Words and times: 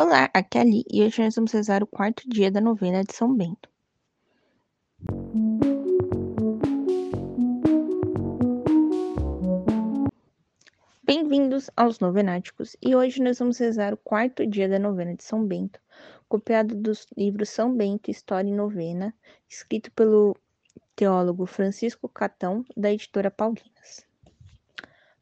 Olá, 0.00 0.30
aqui 0.32 0.56
é 0.56 0.60
Ali 0.60 0.84
e 0.88 1.02
hoje 1.02 1.20
nós 1.20 1.34
vamos 1.34 1.50
rezar 1.50 1.82
o 1.82 1.86
quarto 1.86 2.22
dia 2.28 2.52
da 2.52 2.60
novena 2.60 3.02
de 3.02 3.12
São 3.12 3.34
Bento. 3.34 3.68
Bem-vindos 11.02 11.68
aos 11.76 11.98
Novenáticos 11.98 12.76
e 12.80 12.94
hoje 12.94 13.20
nós 13.20 13.40
vamos 13.40 13.58
rezar 13.58 13.92
o 13.92 13.96
quarto 13.96 14.46
dia 14.46 14.68
da 14.68 14.78
novena 14.78 15.16
de 15.16 15.24
São 15.24 15.44
Bento, 15.44 15.80
copiado 16.28 16.76
do 16.76 16.92
livro 17.16 17.44
São 17.44 17.74
Bento, 17.76 18.08
História 18.08 18.48
e 18.48 18.54
Novena, 18.54 19.12
escrito 19.48 19.90
pelo 19.90 20.36
teólogo 20.94 21.44
Francisco 21.44 22.08
Catão, 22.08 22.64
da 22.76 22.92
editora 22.92 23.32
Paulinas. 23.32 24.06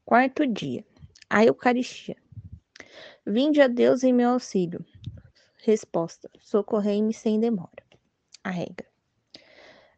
Quarto 0.04 0.46
dia, 0.46 0.84
a 1.30 1.46
Eucaristia. 1.46 2.18
Vinde 3.28 3.60
a 3.60 3.66
Deus 3.66 4.04
em 4.04 4.12
meu 4.12 4.30
auxílio. 4.30 4.86
Resposta: 5.64 6.30
Socorrei-me 6.38 7.12
sem 7.12 7.40
demora. 7.40 7.82
A 8.44 8.50
regra. 8.50 8.86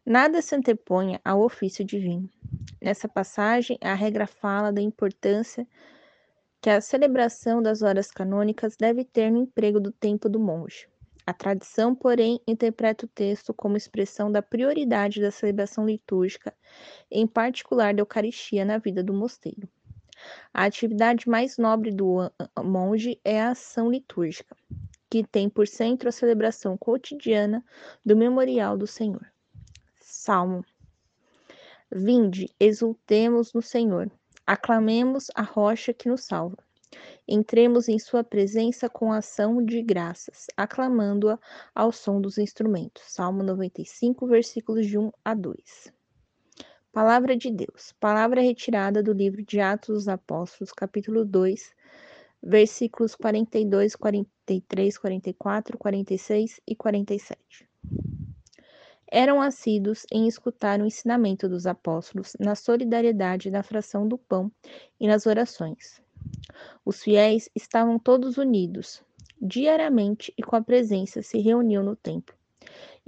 Nada 0.05 0.41
se 0.41 0.57
anteponha 0.57 1.21
ao 1.23 1.43
ofício 1.43 1.85
divino. 1.85 2.31
Nessa 2.81 3.07
passagem, 3.07 3.77
a 3.83 3.93
regra 3.93 4.27
fala 4.27 4.73
da 4.73 4.81
importância 4.81 5.69
que 6.59 6.71
a 6.71 6.81
celebração 6.81 7.61
das 7.61 7.83
horas 7.83 8.11
canônicas 8.11 8.79
deve 8.79 9.05
ter 9.05 9.31
no 9.31 9.43
emprego 9.43 9.79
do 9.79 9.93
tempo 9.93 10.27
do 10.27 10.41
monge. 10.41 10.89
A 11.27 11.35
tradição, 11.35 11.95
porém, 11.95 12.41
interpreta 12.47 13.05
o 13.05 13.11
texto 13.11 13.53
como 13.53 13.77
expressão 13.77 14.33
da 14.33 14.41
prioridade 14.41 15.21
da 15.21 15.31
celebração 15.31 15.85
litúrgica, 15.85 16.55
em 17.11 17.27
particular 17.27 17.93
da 17.93 18.01
Eucaristia, 18.01 18.65
na 18.65 18.79
vida 18.79 19.03
do 19.03 19.13
mosteiro. 19.13 19.69
A 20.53 20.65
atividade 20.65 21.29
mais 21.29 21.59
nobre 21.59 21.91
do 21.91 22.31
monge 22.63 23.21
é 23.25 23.41
a 23.41 23.51
ação 23.51 23.91
litúrgica, 23.91 24.57
que 25.11 25.25
tem 25.25 25.49
por 25.49 25.67
centro 25.67 26.09
a 26.09 26.13
celebração 26.13 26.77
cotidiana 26.77 27.65
do 28.05 28.17
memorial 28.17 28.77
do 28.77 28.87
Senhor. 28.87 29.27
Salmo. 30.01 30.65
Vinde, 31.91 32.53
exultemos 32.61 33.53
no 33.53 33.63
Senhor, 33.63 34.11
aclamemos 34.47 35.31
a 35.35 35.43
rocha 35.43 35.95
que 35.95 36.09
nos 36.09 36.25
salva. 36.25 36.59
Entremos 37.27 37.89
em 37.89 37.99
sua 37.99 38.25
presença 38.25 38.89
com 38.89 39.13
ação 39.13 39.63
de 39.65 39.83
graças, 39.83 40.47
aclamando-a 40.57 41.39
ao 41.75 41.93
som 41.93 42.21
dos 42.21 42.39
instrumentos. 42.39 43.03
Salmo 43.07 43.43
95, 43.43 44.27
versículos 44.27 44.87
de 44.87 44.99
1 44.99 45.13
a 45.25 45.35
2. 45.35 45.98
Palavra 47.01 47.37
de 47.37 47.49
Deus. 47.49 47.95
Palavra 48.01 48.41
retirada 48.41 49.01
do 49.01 49.13
livro 49.13 49.41
de 49.45 49.61
Atos 49.61 49.95
dos 49.95 50.09
Apóstolos, 50.09 50.73
capítulo 50.73 51.25
2, 51.25 51.73
versículos 52.43 53.15
42, 53.15 53.95
43, 53.95 54.99
44, 54.99 55.79
46 55.79 56.61
e 56.67 56.75
47. 56.75 57.69
Eram 59.07 59.41
assíduos 59.41 60.05
em 60.11 60.27
escutar 60.27 60.81
o 60.81 60.87
ensinamento 60.87 61.49
dos 61.49 61.69
apóstolos 61.69 62.33
na 62.41 62.57
solidariedade 62.57 63.49
na 63.49 63.63
fração 63.63 64.09
do 64.09 64.19
pão 64.19 64.51
e 64.99 65.07
nas 65.07 65.25
orações. 65.25 66.03
Os 66.85 67.01
fiéis 67.01 67.49
estavam 67.55 67.97
todos 67.97 68.39
unidos, 68.39 69.05
diariamente 69.41 70.35
e 70.37 70.43
com 70.43 70.57
a 70.57 70.61
presença 70.61 71.23
se 71.23 71.39
reuniam 71.39 71.85
no 71.85 71.95
templo 71.95 72.37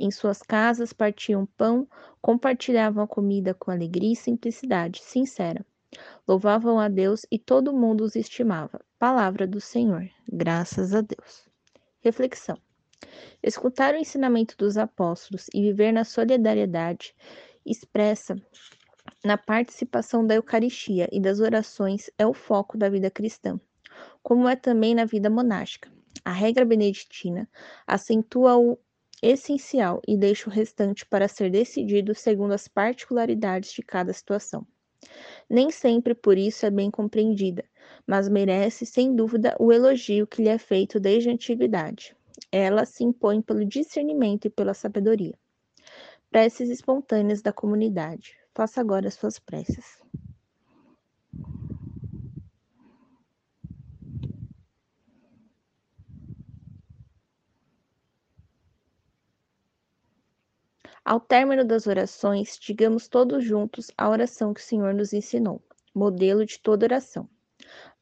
em 0.00 0.10
suas 0.10 0.42
casas 0.42 0.92
partiam 0.92 1.46
pão, 1.56 1.86
compartilhavam 2.20 3.04
a 3.04 3.06
comida 3.06 3.54
com 3.54 3.70
alegria 3.70 4.12
e 4.12 4.16
simplicidade 4.16 5.02
sincera. 5.02 5.64
Louvavam 6.26 6.78
a 6.78 6.88
Deus 6.88 7.26
e 7.30 7.38
todo 7.38 7.72
mundo 7.72 8.02
os 8.02 8.16
estimava. 8.16 8.80
Palavra 8.98 9.46
do 9.46 9.60
Senhor. 9.60 10.08
Graças 10.26 10.94
a 10.94 11.00
Deus. 11.00 11.48
Reflexão. 12.00 12.56
Escutar 13.42 13.94
o 13.94 13.98
ensinamento 13.98 14.56
dos 14.56 14.76
apóstolos 14.76 15.46
e 15.52 15.62
viver 15.62 15.92
na 15.92 16.04
solidariedade 16.04 17.14
expressa 17.64 18.36
na 19.25 19.36
participação 19.36 20.26
da 20.26 20.34
Eucaristia 20.34 21.08
e 21.12 21.20
das 21.20 21.41
orações 21.41 22.10
é 22.19 22.26
o 22.26 22.32
foco 22.32 22.78
da 22.78 22.88
vida 22.88 23.10
cristã, 23.10 23.60
como 24.22 24.48
é 24.48 24.56
também 24.56 24.94
na 24.94 25.04
vida 25.04 25.28
monástica. 25.28 25.91
A 26.25 26.32
regra 26.32 26.64
beneditina 26.64 27.48
acentua 27.86 28.56
o 28.56 28.78
essencial 29.22 30.00
e 30.06 30.16
deixa 30.16 30.48
o 30.48 30.53
restante 30.53 31.04
para 31.06 31.28
ser 31.28 31.50
decidido 31.50 32.14
segundo 32.14 32.53
as 32.53 32.69
particularidades 32.69 33.72
de 33.72 33.82
cada 33.82 34.12
situação. 34.12 34.66
Nem 35.48 35.70
sempre 35.70 36.14
por 36.14 36.36
isso 36.36 36.66
é 36.66 36.70
bem 36.70 36.91
compreendida, 36.91 37.64
mas 38.06 38.28
merece 38.28 38.84
sem 38.84 39.14
dúvida 39.14 39.56
o 39.58 39.72
elogio 39.72 40.26
que 40.26 40.42
lhe 40.42 40.48
é 40.48 40.58
feito 40.58 41.00
desde 41.00 41.28
a 41.28 41.32
antiguidade. 41.32 42.16
Ela 42.53 42.84
se 42.84 43.04
impõe 43.04 43.41
pelo 43.41 43.64
discernimento 43.64 44.47
e 44.47 44.50
pela 44.50 44.75
sabedoria. 44.75 45.38
Preces 46.31 46.69
espontâneas 46.69 47.42
da 47.42 47.52
comunidade. 47.52 48.37
Faça 48.54 48.81
agora 48.81 49.08
as 49.08 49.14
suas 49.14 49.38
preces. 49.38 50.00
Ao 61.05 61.19
término 61.19 61.65
das 61.65 61.87
orações, 61.87 62.59
digamos 62.59 63.09
todos 63.09 63.43
juntos 63.43 63.91
a 63.97 64.09
oração 64.09 64.53
que 64.53 64.61
o 64.61 64.65
Senhor 64.65 64.93
nos 64.93 65.12
ensinou, 65.12 65.62
modelo 65.94 66.44
de 66.44 66.59
toda 66.61 66.84
oração. 66.87 67.28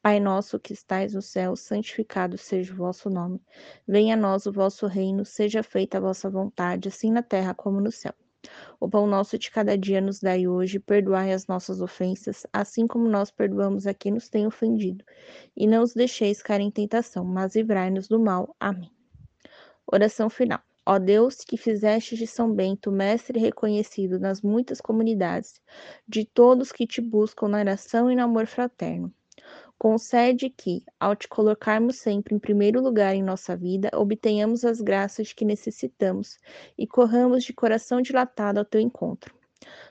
Pai 0.03 0.19
nosso 0.19 0.59
que 0.59 0.73
estais 0.73 1.15
no 1.15 1.23
céu, 1.23 1.55
santificado 1.55 2.37
seja 2.37 2.73
o 2.73 2.77
vosso 2.77 3.09
nome. 3.09 3.41
Venha 3.87 4.15
a 4.15 4.17
nós 4.17 4.47
o 4.47 4.53
vosso 4.53 4.87
reino, 4.87 5.25
seja 5.25 5.63
feita 5.63 5.99
a 5.99 6.01
vossa 6.01 6.29
vontade, 6.29 6.89
assim 6.89 7.11
na 7.13 7.23
terra 7.23 7.55
como 7.55 7.81
no 7.81 7.93
céu. 7.93 8.15
O 8.81 8.89
pão 8.89 9.07
nosso 9.07 9.39
de 9.39 9.51
cada 9.51 9.77
dia 9.77 10.01
nos 10.01 10.21
dai 10.21 10.47
hoje, 10.47 10.79
perdoai 10.79 11.33
as 11.33 11.47
nossas 11.47 11.81
ofensas, 11.81 12.47
assim 12.53 12.87
como 12.87 13.09
nós 13.09 13.31
perdoamos 13.31 13.87
a 13.87 13.95
quem 13.95 14.13
nos 14.13 14.29
tem 14.29 14.47
ofendido. 14.47 15.05
E 15.57 15.67
não 15.67 15.83
os 15.83 15.95
deixeis 15.95 16.43
cair 16.43 16.63
em 16.63 16.71
tentação, 16.71 17.25
mas 17.25 17.55
livrai-nos 17.55 18.09
do 18.09 18.19
mal. 18.19 18.55
Amém. 18.59 18.91
Oração 19.87 20.31
final. 20.31 20.68
Ó 20.91 20.99
Deus, 20.99 21.45
que 21.45 21.59
fizeste 21.59 22.17
de 22.17 22.27
São 22.27 22.51
Bento 22.51 22.91
mestre 22.91 23.39
reconhecido 23.39 24.19
nas 24.19 24.41
muitas 24.41 24.81
comunidades, 24.81 25.61
de 26.09 26.25
todos 26.25 26.73
que 26.73 26.87
te 26.87 27.03
buscam 27.03 27.47
na 27.47 27.59
oração 27.59 28.11
e 28.11 28.17
no 28.17 28.23
amor 28.23 28.47
fraterno, 28.47 29.13
concede 29.79 30.49
que, 30.49 30.83
ao 30.99 31.15
te 31.15 31.29
colocarmos 31.29 31.97
sempre 31.97 32.35
em 32.35 32.39
primeiro 32.39 32.81
lugar 32.81 33.15
em 33.15 33.23
nossa 33.23 33.55
vida, 33.55 33.91
obtenhamos 33.93 34.65
as 34.65 34.81
graças 34.81 35.31
que 35.35 35.45
necessitamos 35.45 36.39
e 36.79 36.87
corramos 36.87 37.45
de 37.45 37.53
coração 37.53 38.01
dilatado 38.01 38.59
ao 38.59 38.65
teu 38.65 38.81
encontro. 38.81 39.35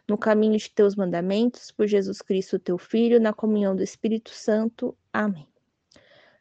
No 0.08 0.18
caminho 0.18 0.58
de 0.58 0.72
teus 0.72 0.96
mandamentos, 0.96 1.70
por 1.70 1.86
Jesus 1.86 2.24
Cristo, 2.24 2.58
teu 2.58 2.80
Filho, 2.80 3.22
na 3.22 3.34
comunhão 3.34 3.76
do 3.76 3.84
Espírito 3.84 4.32
Santo. 4.32 4.98
Amém. 5.14 5.48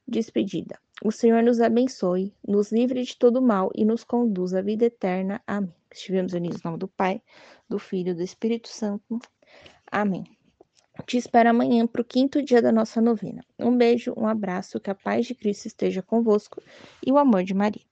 Despedida. 0.09 0.79
O 1.05 1.13
Senhor 1.13 1.43
nos 1.43 1.61
abençoe, 1.61 2.35
nos 2.47 2.73
livre 2.73 3.03
de 3.03 3.17
todo 3.17 3.43
mal 3.43 3.71
e 3.75 3.85
nos 3.85 4.03
conduz 4.03 4.55
à 4.55 4.63
vida 4.63 4.87
eterna. 4.87 5.43
Amém. 5.47 5.75
Estivemos 5.93 6.33
unidos 6.33 6.63
no 6.63 6.71
nome 6.71 6.81
do 6.81 6.89
Pai, 6.89 7.23
do 7.69 7.79
Filho 7.79 8.11
e 8.11 8.15
do 8.15 8.23
Espírito 8.23 8.69
Santo. 8.69 9.19
Amém. 9.91 10.25
Te 11.07 11.19
espero 11.19 11.51
amanhã 11.51 11.87
para 11.87 12.01
o 12.01 12.05
quinto 12.05 12.43
dia 12.43 12.63
da 12.63 12.73
nossa 12.73 13.01
novena. 13.01 13.45
Um 13.59 13.77
beijo, 13.77 14.15
um 14.17 14.27
abraço, 14.27 14.81
que 14.81 14.91
a 14.91 14.95
paz 14.95 15.27
de 15.27 15.35
Cristo 15.35 15.67
esteja 15.67 16.03
convosco 16.03 16.63
e 17.05 17.13
o 17.13 17.19
amor 17.19 17.45
de 17.45 17.53
Maria. 17.53 17.85